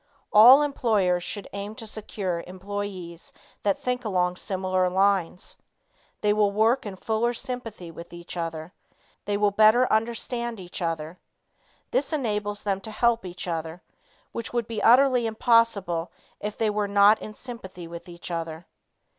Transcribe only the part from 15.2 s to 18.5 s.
impossible if they were not in sympathy with each